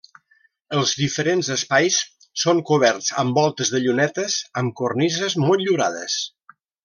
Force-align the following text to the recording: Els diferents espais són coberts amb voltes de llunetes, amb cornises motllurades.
Els 0.77 0.93
diferents 1.01 1.49
espais 1.55 1.97
són 2.45 2.61
coberts 2.71 3.11
amb 3.23 3.39
voltes 3.41 3.73
de 3.75 3.83
llunetes, 3.85 4.39
amb 4.63 4.75
cornises 4.81 5.37
motllurades. 5.45 6.17